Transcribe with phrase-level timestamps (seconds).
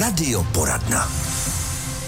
[0.00, 1.08] Radioporadna.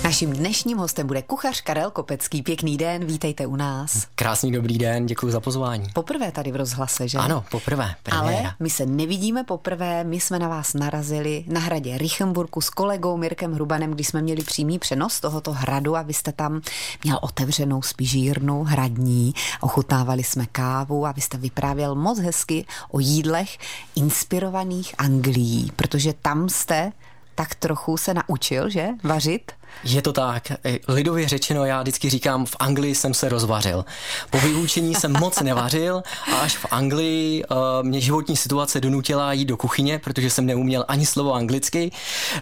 [0.05, 2.43] Naším dnešním hostem bude kuchař Karel Kopecký.
[2.43, 4.07] Pěkný den, vítejte u nás.
[4.15, 5.87] Krásný dobrý den, děkuji za pozvání.
[5.93, 7.19] Poprvé tady v rozhlase, že?
[7.19, 7.95] Ano, poprvé.
[8.03, 8.39] Premiéra.
[8.39, 13.17] Ale my se nevidíme poprvé, my jsme na vás narazili na hradě Richemburku s kolegou
[13.17, 16.61] Mirkem Hrubanem, když jsme měli přímý přenos tohoto hradu a vy jste tam
[17.05, 23.59] měl otevřenou spižírnu hradní, ochutnávali jsme kávu a vy jste vyprávěl moc hezky o jídlech
[23.95, 26.93] inspirovaných Anglií, protože tam jste
[27.39, 28.89] tak trochu se naučil, že?
[29.05, 29.53] Vařit?
[29.85, 30.53] Je to tak.
[30.89, 33.85] Lidově řečeno, já vždycky říkám, v Anglii jsem se rozvařil.
[34.31, 39.45] Po vyučení jsem moc nevařil a až v Anglii uh, mě životní situace donutila jít
[39.45, 41.91] do kuchyně, protože jsem neuměl ani slovo anglicky,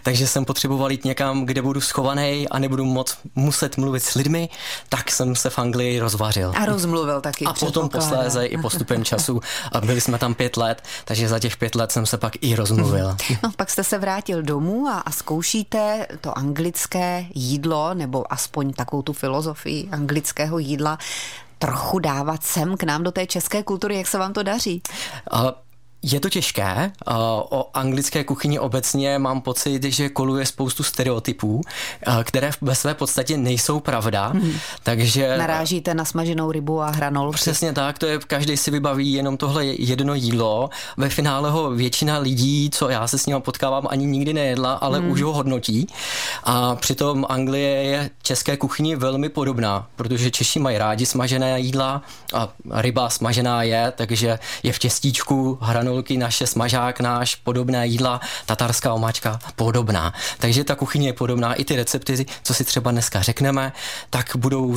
[0.03, 4.49] takže jsem potřeboval jít někam, kde budu schovaný a nebudu moc muset mluvit s lidmi,
[4.89, 6.53] tak jsem se v Anglii rozvařil.
[6.57, 7.45] A rozmluvil taky.
[7.45, 9.41] A potom posléze i postupem času.
[9.71, 12.55] A byli jsme tam pět let, takže za těch pět let jsem se pak i
[12.55, 13.15] rozmluvil.
[13.43, 19.01] No, pak jste se vrátil domů a, a zkoušíte to anglické jídlo, nebo aspoň takovou
[19.01, 20.97] tu filozofii anglického jídla,
[21.59, 23.97] trochu dávat sem k nám do té české kultury.
[23.97, 24.81] Jak se vám to daří?
[25.33, 25.51] Uh,
[26.11, 26.91] je to těžké.
[27.49, 31.61] O anglické kuchyni obecně mám pocit, že koluje spoustu stereotypů,
[32.23, 34.27] které ve své podstatě nejsou pravda.
[34.27, 34.53] Hmm.
[34.83, 35.37] Takže...
[35.37, 37.35] Narážíte na smaženou rybu a hranolky.
[37.35, 40.69] Přesně tak, to je, každý si vybaví jenom tohle jedno jídlo.
[40.97, 44.99] Ve finále ho většina lidí, co já se s ním potkávám, ani nikdy nejedla, ale
[44.99, 45.11] hmm.
[45.11, 45.87] už ho hodnotí.
[46.43, 52.01] A přitom Anglie je české kuchyni velmi podobná, protože Češi mají rádi smažené jídla
[52.33, 58.21] a ryba smažená je, takže je v těstíčku hranolky hranolky, naše smažák náš, podobné jídla,
[58.45, 60.13] tatarská omáčka podobná.
[60.39, 63.73] Takže ta kuchyně je podobná, i ty recepty, co si třeba dneska řekneme,
[64.09, 64.75] tak budou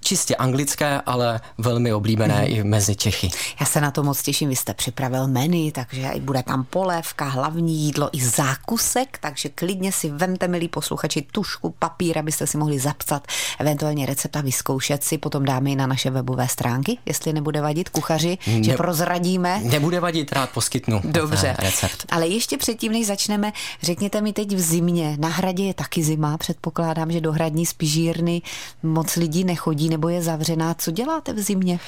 [0.00, 2.46] čistě anglické, ale velmi oblíbené mm.
[2.46, 3.30] i mezi Čechy.
[3.60, 7.76] Já se na to moc těším, vy jste připravil menu, takže bude tam polévka, hlavní
[7.76, 13.26] jídlo i zákusek, takže klidně si vemte, milí posluchači, tušku, papír, abyste si mohli zapsat
[13.58, 17.88] eventuálně recept a vyzkoušet si, potom dáme i na naše webové stránky, jestli nebude vadit
[17.88, 19.60] kuchaři, ne, že prozradíme.
[19.62, 22.06] Nebude vadit, rád poskytnu Dobře, recept.
[22.10, 23.52] Ale ještě předtím, než začneme,
[23.82, 28.42] řekněte mi teď v zimě, na hradě je taky zima, předpokládám, že do hradní spižírny
[28.82, 30.74] moc lidí nechodí, nebo je zavřená.
[30.74, 31.78] Co děláte v zimě?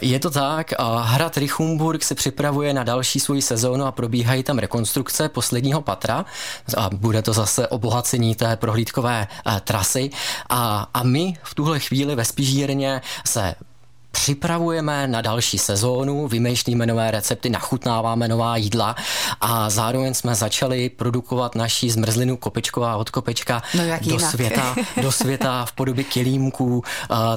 [0.00, 0.72] Je to tak.
[1.02, 6.24] Hrad Richumburg se připravuje na další svoji sezónu a probíhají tam rekonstrukce posledního patra
[6.76, 10.10] a bude to zase obohacení té prohlídkové eh, trasy.
[10.48, 13.54] A, a my v tuhle chvíli ve Spižírně se
[14.16, 18.96] připravujeme na další sezónu, vymýšlíme nové recepty, nachutnáváme nová jídla
[19.40, 25.64] a zároveň jsme začali produkovat naší zmrzlinu kopečková od kopečka no do světa, do světa
[25.64, 26.82] v podobě kilímků, uh,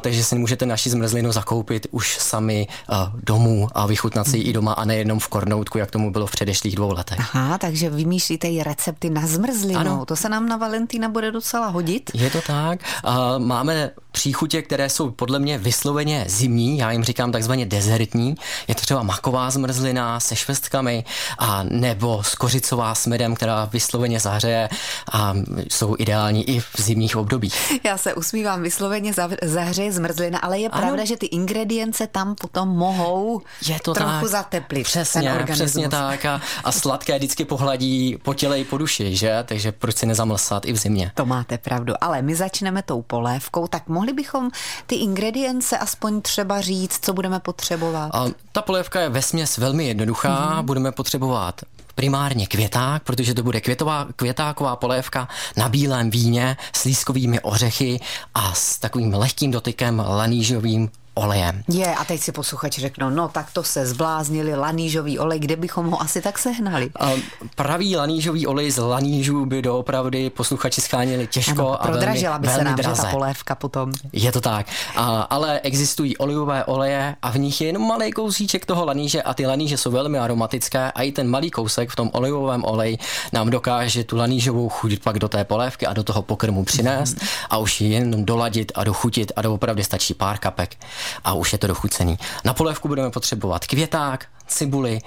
[0.01, 4.53] takže si můžete naši zmrzlinu zakoupit už sami uh, domů a vychutnat si ji i
[4.53, 7.19] doma a nejenom v kornoutku, jak tomu bylo v předešlých dvou letech.
[7.19, 9.79] Aha, takže vymýšlíte i recepty na zmrzlinu.
[9.79, 10.05] Ano.
[10.05, 12.11] To se nám na Valentína bude docela hodit.
[12.13, 12.79] Je to tak.
[13.03, 18.35] Uh, máme příchutě, které jsou podle mě vysloveně zimní, já jim říkám takzvaně dezertní.
[18.67, 21.03] Je to třeba maková zmrzlina se švestkami
[21.37, 24.69] a nebo skořicová s medem, která vysloveně zahřeje
[25.11, 25.33] a
[25.71, 27.79] jsou ideální i v zimních obdobích.
[27.83, 29.13] Já se usmívám, vysloveně
[29.43, 30.81] zahřeje zmrzlina, ale je ano.
[30.81, 34.27] pravda, že ty ingredience tam potom mohou je to trochu tak.
[34.27, 39.15] zateplit přesně, ten Přesně tak a, a sladké vždycky pohladí po těle i po duši,
[39.15, 39.43] že?
[39.45, 41.11] Takže proč si nezamlsat i v zimě?
[41.15, 44.49] To máte pravdu, ale my začneme tou polévkou, tak mohli bychom
[44.87, 48.09] ty ingredience aspoň třeba říct, co budeme potřebovat?
[48.13, 50.29] A ta polévka je vesměs velmi jednoduchá.
[50.29, 50.65] Mm-hmm.
[50.65, 51.61] Budeme potřebovat
[51.95, 55.27] primárně květák, protože to bude květová, květáková polévka
[55.57, 57.99] na bílém víně s lískovými ořechy
[58.35, 61.63] a s takovým lehkým dotykem lanížovým olejem.
[61.67, 65.91] Je, a teď si posluchač řeknou, no tak to se zbláznili lanížový olej, kde bychom
[65.91, 66.89] ho asi tak sehnali?
[66.99, 67.11] A
[67.55, 72.63] pravý lanížový olej z lanížů by doopravdy posluchači schánili těžko ano, a velmi, by se
[72.63, 73.01] nám draze.
[73.01, 73.91] ta polévka potom.
[74.13, 78.65] Je to tak, a, ale existují olivové oleje a v nich je jenom malý kousíček
[78.65, 82.09] toho laníže a ty laníže jsou velmi aromatické a i ten malý kousek v tom
[82.13, 82.97] olivovém oleji
[83.33, 87.27] nám dokáže tu lanížovou chuť pak do té polévky a do toho pokrmu přinést mm.
[87.49, 90.75] a už ji jenom doladit a dochutit a doopravdy stačí pár kapek
[91.23, 92.19] a už je to dochucený.
[92.45, 94.99] Na polévku budeme potřebovat květák, cibuli,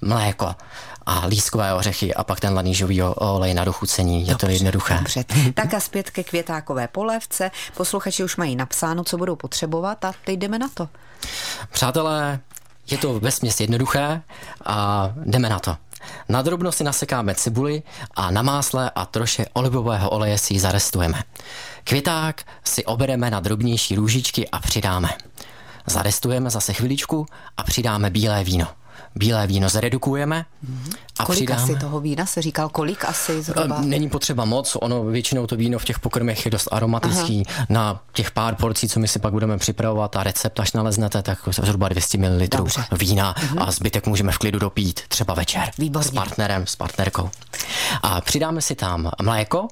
[0.00, 0.54] mléko
[1.06, 4.20] a lískové ořechy a pak ten lanížový olej na dochucení.
[4.20, 4.94] Je dobře, to jednoduché.
[4.94, 5.24] Dobře.
[5.54, 7.50] Tak a zpět ke květákové polévce.
[7.76, 10.88] Posluchači už mají napsáno, co budou potřebovat a teď jdeme na to.
[11.70, 12.40] Přátelé,
[12.90, 14.22] je to vesměs jednoduché
[14.64, 15.76] a jdeme na to.
[16.28, 17.82] Na drobno si nasekáme cibuli
[18.14, 21.22] a na másle a troše olivového oleje si ji zarestujeme.
[21.84, 25.08] Květák si obereme na drobnější růžičky a přidáme.
[25.86, 28.66] Zarestujeme zase chviličku a přidáme bílé víno.
[29.14, 30.44] bílé víno zredukujeme
[31.18, 31.62] a kolik přidáme...
[31.62, 33.78] asi toho vína se říkal, kolik asi zhruba?
[33.82, 37.42] Eh, není potřeba moc, ono většinou to víno v těch pokrmech je dost aromatický.
[37.48, 37.66] Aha.
[37.68, 41.38] Na těch pár porcí, co my si pak budeme připravovat a recept, až naleznete, tak
[41.62, 42.84] zhruba 200 ml Dobře.
[42.98, 43.68] vína uh-huh.
[43.68, 46.08] a zbytek můžeme v klidu dopít třeba večer Výborně.
[46.08, 47.30] s partnerem, s partnerkou.
[48.02, 49.68] A přidáme si tam mléko,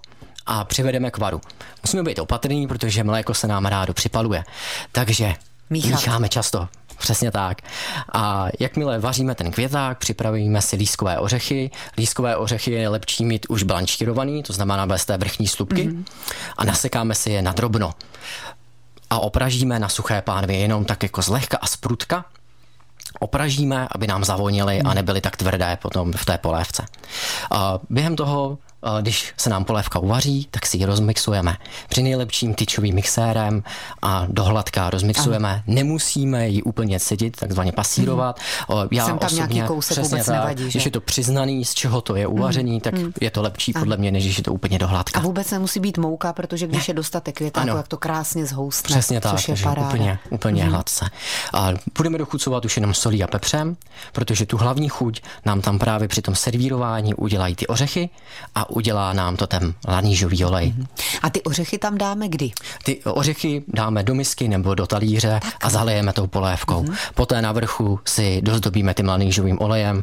[0.47, 1.41] a přivedeme k varu.
[1.83, 4.45] Musíme být opatrní, protože mléko se nám rádo připaluje.
[4.93, 5.35] Takže
[5.71, 5.91] Míchat.
[5.91, 6.69] mícháme často.
[6.99, 7.59] Přesně tak.
[8.13, 11.71] A jakmile vaříme ten květák, připravíme si lískové ořechy.
[11.97, 16.05] Lískové ořechy je lepší mít už blanšírovaný, to znamená bez té vrchní slupky, mm-hmm.
[16.57, 17.95] a nasekáme si je na drobno.
[19.11, 22.25] A opražíme na suché pánvě jenom tak jako zlehka a sprutka,
[23.21, 26.85] opražíme, aby nám zavonily a nebyly tak tvrdé potom v té polévce.
[27.51, 28.59] A během toho
[29.01, 31.57] když se nám polévka uvaří, tak si ji rozmixujeme.
[31.89, 33.63] Při nejlepším tyčovým mixérem
[34.03, 35.53] a dohladka rozmixujeme.
[35.53, 35.63] Ano.
[35.67, 38.41] Nemusíme ji úplně cedit, takzvaně pasírovat.
[38.69, 38.89] Mm.
[38.91, 40.71] Já Jsem tam osobně, nějaký kousek vůbec tak, nevadí, že?
[40.71, 42.81] Když je to přiznaný, z čeho to je uvařený, mm.
[42.81, 43.13] tak mm.
[43.21, 45.21] je to lepší podle mě, než když je to úplně dohladka.
[45.21, 48.95] A vůbec nemusí být mouka, protože když je dostatek květáku, tak to krásně zhoustne.
[48.95, 49.89] Přesně tak, což je paráda.
[49.89, 50.71] úplně, úplně mm.
[50.71, 51.11] hladce.
[51.53, 53.77] A budeme dochucovat už jenom solí a pepřem,
[54.13, 58.11] protože tu hlavní chuť nám tam právě při tom servírování udělají ty ořechy
[58.55, 60.75] a udělá nám to ten lanížový olej.
[60.79, 60.87] Mm-hmm.
[61.23, 62.51] A ty ořechy tam dáme kdy?
[62.85, 65.55] Ty ořechy dáme do misky nebo do talíře tak.
[65.61, 66.83] a zalejeme tou polévkou.
[66.83, 66.97] Mm-hmm.
[67.15, 70.03] Poté na vrchu si dozdobíme tím lanížovým olejem,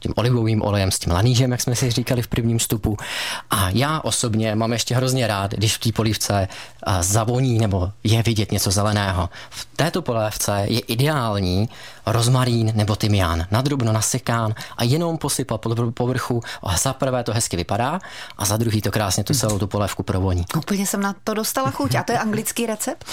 [0.00, 2.96] tím olivovým olejem s tím lanížem, jak jsme si říkali v prvním stupu.
[3.50, 6.48] A já osobně mám ještě hrozně rád, když v té polívce
[7.00, 9.28] zavoní nebo je vidět něco zeleného.
[9.50, 11.68] V této polévce je ideální
[12.12, 16.42] rozmarín nebo tymián, nadrobno nasekán a jenom posypat pod povrchu.
[16.62, 18.00] A za prvé to hezky vypadá
[18.38, 20.44] a za druhý to krásně tu celou tu polévku provoní.
[20.56, 21.94] Úplně jsem na to dostala chuť.
[21.94, 23.04] A to je anglický recept?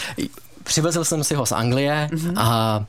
[0.63, 2.33] Přivezl jsem si ho z Anglie mm-hmm.
[2.37, 2.85] a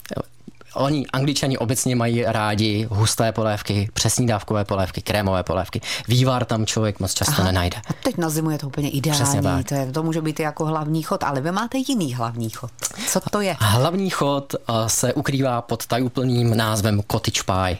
[0.74, 5.80] Oni, angličani obecně mají rádi husté polévky, přesní dávkové polévky, krémové polévky.
[6.08, 7.44] Vývar tam člověk moc často Aha.
[7.44, 7.76] nenajde.
[7.76, 9.64] A teď na zimu je to úplně ideální.
[9.64, 12.70] To, je, to může být jako hlavní chod, ale vy máte jiný hlavní chod.
[13.06, 13.56] Co to je?
[13.60, 17.78] Hlavní chod eh, se ukrývá pod tajuplným názvem cottage pie.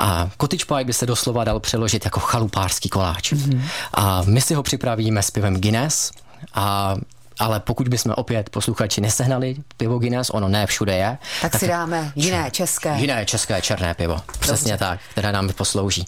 [0.00, 3.32] A cottage pie by se doslova dal přeložit jako chalupářský koláč.
[3.32, 3.62] Mm-hmm.
[3.94, 6.10] A my si ho připravíme s pivem Guinness
[6.54, 6.96] a
[7.42, 11.18] ale pokud bychom opět posluchači nesehnali pivo Guinness, ono ne všude je.
[11.42, 12.94] Tak, tak si dáme jiné české.
[12.96, 14.84] Jiné české černé pivo, přesně Dobře.
[14.84, 16.04] tak, které nám poslouží.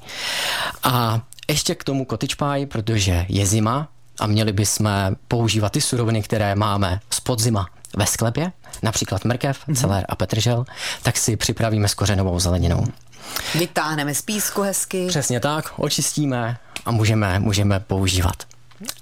[0.82, 3.88] A ještě k tomu cottage pie, protože je zima
[4.20, 4.90] a měli bychom
[5.28, 8.52] používat ty suroviny, které máme z podzima ve sklepě,
[8.82, 9.80] například mrkev, mm-hmm.
[9.80, 10.64] celer a petržel,
[11.02, 12.84] tak si připravíme s kořenovou zeleninou.
[13.54, 15.06] Vytáhneme z písku hezky.
[15.08, 18.53] Přesně tak, očistíme a můžeme, můžeme používat.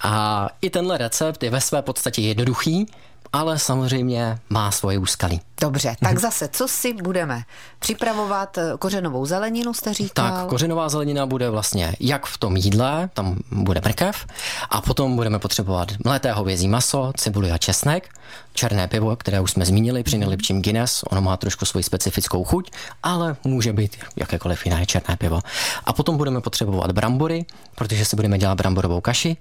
[0.02, 2.86] A i tenhle recept je ve své podstatě jednoduchý,
[3.32, 5.40] ale samozřejmě má svoje úskalí.
[5.60, 6.20] Dobře, tak mhm.
[6.20, 7.42] zase, co si budeme
[7.78, 8.58] připravovat?
[8.78, 10.30] Kořenovou zeleninu jste říkal?
[10.30, 14.26] Tak, kořenová zelenina bude vlastně jak v tom jídle, tam bude mrkev,
[14.70, 18.08] a potom budeme potřebovat mlété hovězí maso, cibuli a česnek,
[18.52, 22.70] černé pivo, které už jsme zmínili při nejlepším Guinness, ono má trošku svoji specifickou chuť,
[23.02, 25.40] ale může být jakékoliv jiné černé pivo.
[25.84, 27.44] A potom budeme potřebovat brambory,
[27.74, 29.36] protože si budeme dělat bramborovou kaši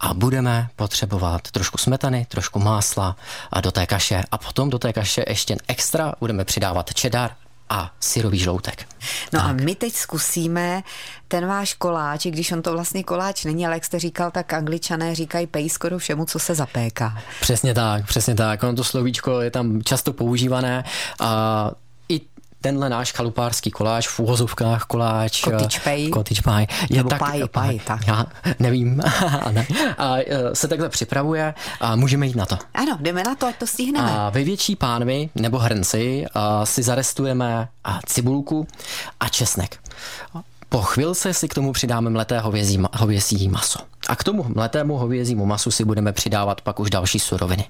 [0.00, 3.16] a budeme potřebovat trošku smetany, trošku másla
[3.52, 7.30] a do té kaše a potom do té kaše ještě extra budeme přidávat čedar
[7.72, 8.88] a syrový žloutek.
[9.32, 9.48] No tak.
[9.48, 10.82] a my teď zkusíme
[11.28, 14.52] ten váš koláč, i když on to vlastně koláč není, ale jak jste říkal, tak
[14.52, 17.18] angličané říkají pej skoro všemu, co se zapéká.
[17.40, 18.62] Přesně tak, přesně tak.
[18.62, 20.84] Ono to slovíčko je tam často používané
[21.20, 21.70] a
[22.62, 27.48] tenhle náš chalupářský koláč, v úhozovkách koláč, cottage pie, cottage pie je Nebo tak, pie,
[27.48, 28.06] pie, tak.
[28.06, 28.26] Já
[28.58, 28.96] nevím.
[29.50, 29.66] ne.
[29.98, 32.58] a e, se takhle připravuje a můžeme jít na to.
[32.74, 34.10] Ano, jdeme na to, ať to stihneme.
[34.10, 36.26] A ve větší pánvi nebo hrnci
[36.64, 37.68] si zarestujeme
[38.06, 38.66] cibulku
[39.20, 39.78] a česnek.
[40.68, 43.78] Po chvilce si k tomu přidáme mleté hovězí, hovězí maso.
[44.08, 47.64] A k tomu mletému hovězímu masu si budeme přidávat pak už další suroviny.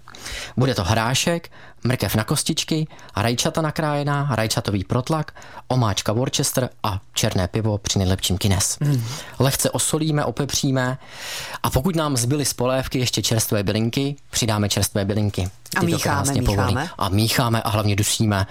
[0.57, 1.51] Bude to hrášek,
[1.85, 2.87] mrkev na kostičky,
[3.17, 5.35] rajčata nakrájená, rajčatový protlak,
[5.69, 8.79] omáčka Worcester a černé pivo při nejlepším kines.
[8.81, 9.05] Mm.
[9.39, 10.99] Lehce osolíme, opepříme
[11.63, 15.49] a pokud nám zbyly z polévky ještě čerstvé bylinky, přidáme čerstvé bylinky.
[15.71, 16.89] Ty a mícháme, mícháme.
[16.99, 18.47] A mícháme a hlavně dusíme.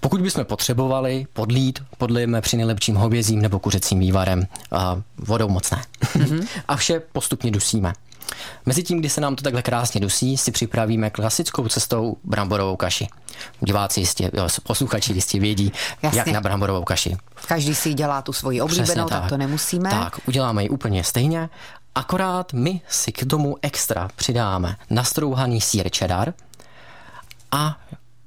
[0.00, 5.82] Pokud bychom potřebovali podlít, podlijeme při nejlepším hovězím nebo kuřecím vývarem a vodou mocné.
[6.02, 6.46] Mm-hmm.
[6.68, 7.92] a vše postupně dusíme.
[8.66, 13.08] Mezitím, kdy se nám to takhle krásně dusí, si připravíme klasickou cestou bramborovou kaši.
[13.60, 14.30] Diváci jistě,
[14.62, 16.18] posluchači jistě vědí, Jasně.
[16.18, 17.16] jak na bramborovou kaši.
[17.48, 19.20] Každý si dělá tu svoji oblíbenou, tak.
[19.20, 19.90] tak to nemusíme.
[19.90, 21.48] Tak, uděláme ji úplně stejně,
[21.94, 26.32] akorát my si k tomu extra přidáme nastrouhaný sír cheddar
[27.52, 27.80] a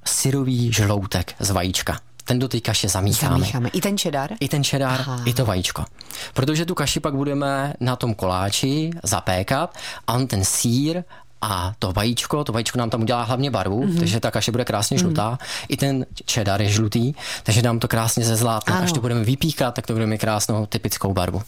[0.05, 1.99] syrový žloutek z vajíčka.
[2.27, 3.39] Ten do té kaše zamícháme.
[3.39, 3.69] Zamícháme.
[3.69, 4.29] I ten čedar?
[4.39, 5.21] I ten čedar, Aha.
[5.25, 5.85] i to vajíčko.
[6.33, 11.03] Protože tu kaši pak budeme na tom koláči zapékat a on ten sír
[11.41, 13.99] a to vajíčko, to vajíčko nám tam udělá hlavně barvu, mm-hmm.
[13.99, 15.31] takže ta kaše bude krásně žlutá.
[15.31, 15.65] Mm-hmm.
[15.69, 18.73] I ten čedar je žlutý, takže nám to krásně zezlátne.
[18.73, 21.41] Až to budeme vypíkat, tak to bude mít krásnou typickou barvu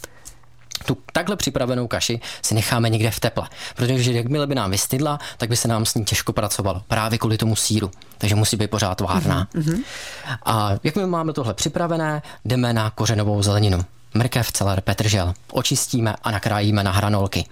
[0.85, 5.49] tu takhle připravenou kaši si necháme někde v teple, protože jakmile by nám vystydla, tak
[5.49, 9.01] by se nám s ní těžko pracovalo, právě kvůli tomu síru, takže musí být pořád
[9.01, 9.47] várná.
[9.55, 9.83] Mm-hmm.
[10.45, 13.85] A jakmile máme tohle připravené, jdeme na kořenovou zeleninu.
[14.13, 15.33] Mrkev, celer, petržel.
[15.51, 17.45] Očistíme a nakrájíme na hranolky.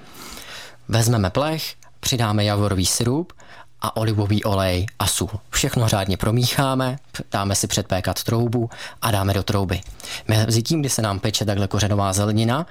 [0.87, 3.33] Vezmeme plech, přidáme javorový syrup,
[3.81, 5.29] a olivový olej a sůl.
[5.49, 6.97] Všechno řádně promícháme,
[7.31, 8.69] dáme si předpékat troubu
[9.01, 9.81] a dáme do trouby.
[10.27, 12.65] Mezi tím, kdy se nám peče takhle kořenová zelenina,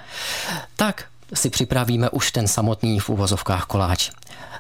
[0.77, 4.11] tak si připravíme už ten samotný v uvozovkách koláč.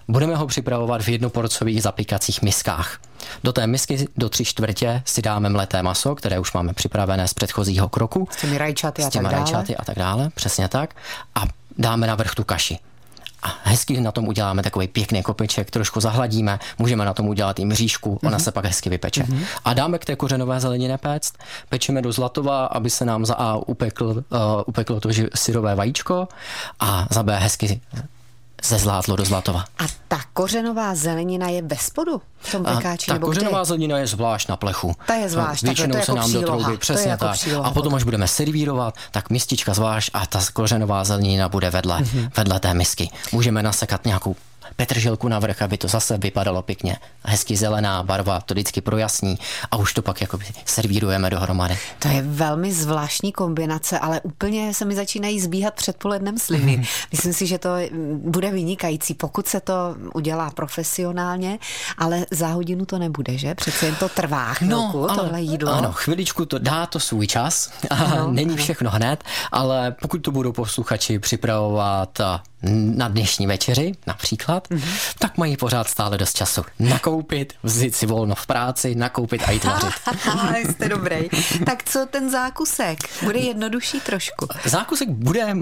[0.08, 2.98] Budeme ho připravovat v jednoporcových zapíkacích miskách.
[3.44, 7.34] Do té misky do tři čtvrtě si dáme mleté maso, které už máme připravené z
[7.34, 8.28] předchozího kroku.
[8.30, 10.94] S těmi rajčaty a, s těmi tak rajčaty a tak dále, přesně tak.
[11.34, 11.42] A
[11.78, 12.78] dáme na vrch tu kaši
[13.46, 17.64] a hezky na tom uděláme takový pěkný kopeček, trošku zahladíme, můžeme na tom udělat i
[17.64, 18.26] mřížku, mm-hmm.
[18.26, 18.44] ona mhm.
[18.44, 19.22] se pak hezky vypeče.
[19.22, 19.44] Mm-hmm.
[19.64, 21.38] A dáme k té kořenové zelenině péct,
[21.68, 24.22] pečeme do zlatova, aby se nám za A upekl, uh,
[24.66, 26.28] upeklo to syrové vajíčko
[26.80, 27.80] a za B hezky
[28.64, 29.64] ze zlátlo do Zlatova.
[29.78, 33.10] A ta kořenová zelenina je ve spodu v tom pekáči?
[33.10, 33.64] A ta kořenová kde?
[33.64, 34.94] zelenina je zvlášť na plechu.
[35.06, 36.56] Ta je zvlášť, Většinou to je se jako nám příloha.
[36.56, 37.36] do trouby, přesně jako tak.
[37.62, 42.30] a potom, až budeme servírovat, tak mistička zvlášť a ta kořenová zelenina bude vedle, mm-hmm.
[42.36, 43.10] vedle té misky.
[43.32, 44.36] Můžeme nasekat nějakou
[44.76, 46.96] petrželku na vrch, aby to zase vypadalo pěkně.
[47.24, 49.38] Hezky zelená barva, to vždycky projasní
[49.70, 51.78] a už to pak jakoby servírujeme dohromady.
[51.98, 56.76] To je velmi zvláštní kombinace, ale úplně se mi začínají zbíhat předpolednem sliny.
[56.76, 56.84] Mm.
[57.12, 57.70] Myslím si, že to
[58.14, 61.58] bude vynikající, pokud se to udělá profesionálně,
[61.98, 63.54] ale za hodinu to nebude, že?
[63.54, 65.72] Přece jen to trvá chvilku, no, ale, tohle jídlo.
[65.72, 67.70] Ano, chviličku to dá to svůj čas.
[67.96, 68.62] Ano, Není ano.
[68.62, 72.20] všechno hned, ale pokud to budou posluchači připravovat
[72.62, 75.14] na dnešní večeři například, mm-hmm.
[75.18, 79.64] tak mají pořád stále dost času nakoupit, vzít si volno v práci, nakoupit a jít
[79.64, 79.94] vařit.
[80.70, 81.16] Jste dobrý.
[81.66, 82.98] Tak co ten zákusek?
[83.22, 84.46] Bude jednodušší trošku?
[84.64, 85.54] Zákusek bude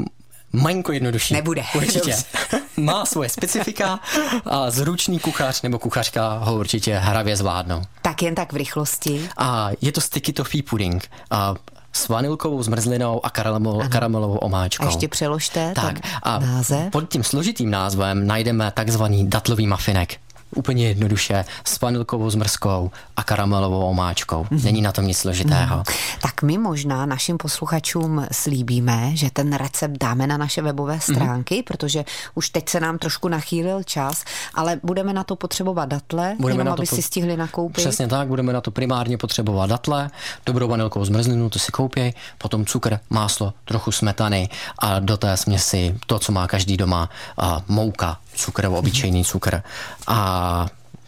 [0.52, 1.34] malinko jednodušší.
[1.34, 1.64] Nebude.
[1.74, 2.16] Určitě.
[2.76, 4.00] Má svoje specifika
[4.44, 7.82] a zručný kuchař nebo kuchařka ho určitě hravě zvládnou.
[8.02, 9.28] Tak jen tak v rychlosti.
[9.36, 11.10] A je to sticky toffee pudding.
[11.30, 11.54] A
[11.96, 14.84] s vanilkovou zmrzlinou a karamel, karamelovou omáčkou.
[14.84, 16.90] A ještě přeložte tak, a název.
[16.90, 20.23] Pod tím složitým názvem najdeme takzvaný datlový mafinek
[20.54, 24.46] úplně jednoduše s vanilkovou zmrzkou a karamelovou omáčkou.
[24.50, 24.62] Mm.
[24.64, 25.76] Není na tom nic složitého.
[25.76, 25.82] Mm.
[26.22, 31.00] Tak my možná našim posluchačům slíbíme, že ten recept dáme na naše webové mhm.
[31.00, 31.62] stránky, mm.
[31.62, 36.60] protože už teď se nám trošku nachýlil čas, ale budeme na to potřebovat datle, budeme
[36.60, 37.76] jenom na to aby si stihli nakoupit.
[37.76, 40.10] Přesně tak, budeme na to primárně potřebovat datle,
[40.46, 45.94] dobrou vanilkovou zmrzlinu, to si koupěj, potom cukr, máslo, trochu smetany a do té směsi
[46.06, 47.08] to, co má každý doma,
[47.38, 49.62] a mouka, cukr, obyčejný cukr.
[50.06, 50.18] A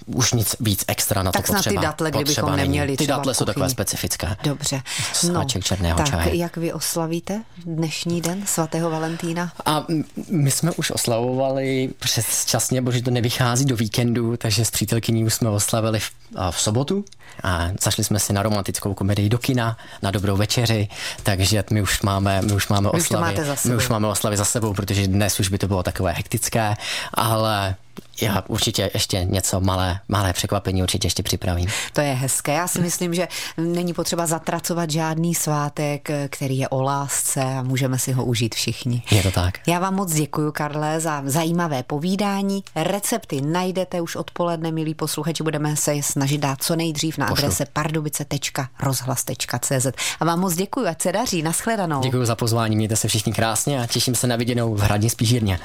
[0.06, 1.74] už nic víc extra na tak to potřeba.
[1.74, 4.36] Tak ty datle, kdybychom neměli Ty datle jsou takové specifické.
[4.42, 4.82] Dobře.
[5.12, 6.36] Sáček no, černého tak čaje.
[6.36, 9.52] jak vy oslavíte dnešní den svatého Valentína?
[9.64, 9.84] A
[10.30, 15.50] my jsme už oslavovali předčasně, protože to nevychází do víkendu, takže s přítelkyní už jsme
[15.50, 16.10] oslavili v,
[16.50, 17.04] v sobotu
[17.42, 20.88] a zašli jsme si na romantickou komedii do kina, na dobrou večeři,
[21.22, 23.36] takže my už máme, my už máme oslavy.
[23.64, 26.74] My už máme oslavy za sebou, protože dnes už by to bylo takové hektické,
[27.14, 27.76] ale
[28.20, 31.68] já určitě ještě něco malé, malé překvapení určitě ještě připravím.
[31.92, 32.52] To je hezké.
[32.52, 37.98] Já si myslím, že není potřeba zatracovat žádný svátek, který je o lásce a můžeme
[37.98, 39.02] si ho užít všichni.
[39.10, 39.58] Je to tak.
[39.66, 42.64] Já vám moc děkuji, Karle, za zajímavé povídání.
[42.74, 45.42] Recepty najdete už odpoledne, milí posluchači.
[45.42, 49.86] Budeme se je snažit dát co nejdřív na adrese pardubice.rozhlas.cz.
[50.20, 51.42] A vám moc děkuji, ať se daří.
[51.42, 52.00] Naschledanou.
[52.00, 55.58] Děkuji za pozvání, mějte se všichni krásně a těším se na viděnou v Hradě Spížírně.